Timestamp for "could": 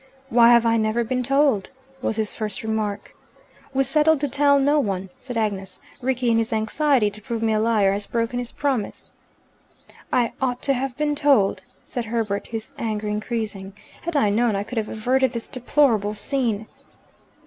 14.63-14.79